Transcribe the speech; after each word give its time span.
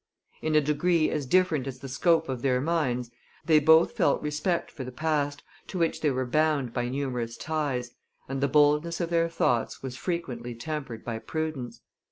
In 0.41 0.55
a 0.55 0.61
degree 0.61 1.11
as 1.11 1.27
different 1.27 1.67
as 1.67 1.77
the 1.77 1.87
scope 1.87 2.27
of 2.27 2.41
their 2.41 2.59
minds, 2.59 3.11
they 3.45 3.59
both 3.59 3.91
felt 3.91 4.19
respect 4.23 4.71
for 4.71 4.83
the 4.83 4.91
past, 4.91 5.43
to 5.67 5.77
which 5.77 6.01
they 6.01 6.09
were 6.09 6.25
bound 6.25 6.73
by 6.73 6.89
numerous 6.89 7.37
ties, 7.37 7.91
and 8.27 8.41
the 8.41 8.47
boldness 8.47 8.99
of 8.99 9.11
their 9.11 9.29
thoughts 9.29 9.83
was 9.83 9.95
frequently 9.95 10.55
tempered 10.55 11.05
by 11.05 11.19
prudence. 11.19 11.81